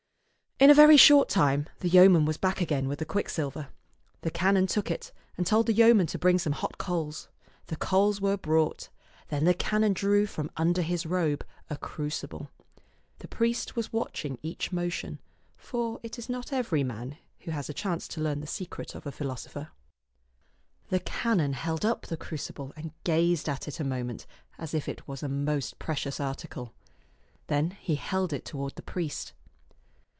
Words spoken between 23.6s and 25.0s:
it a moment as if